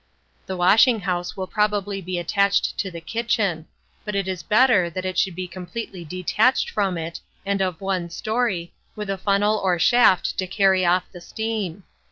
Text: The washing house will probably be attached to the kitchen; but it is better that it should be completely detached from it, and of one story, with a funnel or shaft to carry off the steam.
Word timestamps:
The 0.47 0.57
washing 0.57 1.01
house 1.01 1.37
will 1.37 1.45
probably 1.45 2.01
be 2.01 2.17
attached 2.17 2.75
to 2.79 2.89
the 2.89 3.01
kitchen; 3.01 3.67
but 4.03 4.15
it 4.15 4.27
is 4.27 4.41
better 4.41 4.89
that 4.89 5.05
it 5.05 5.15
should 5.15 5.35
be 5.35 5.47
completely 5.47 6.03
detached 6.03 6.71
from 6.71 6.97
it, 6.97 7.19
and 7.45 7.61
of 7.61 7.79
one 7.79 8.09
story, 8.09 8.73
with 8.95 9.11
a 9.11 9.17
funnel 9.19 9.59
or 9.63 9.77
shaft 9.77 10.39
to 10.39 10.47
carry 10.47 10.83
off 10.83 11.03
the 11.11 11.21
steam. 11.21 11.83